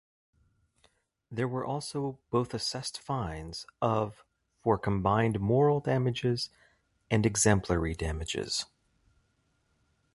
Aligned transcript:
They 1.29 1.45
were 1.45 1.63
also 1.63 2.17
both 2.31 2.55
assessed 2.55 2.99
fines 2.99 3.67
of 3.83 4.23
for 4.63 4.79
combined 4.79 5.39
"moral 5.39 5.79
damages" 5.79 6.49
and 7.11 7.23
"exemplary 7.23 7.93
damages". 7.93 8.65